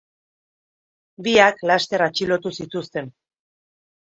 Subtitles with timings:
[1.27, 3.13] Biak laster atxilotu zituzten.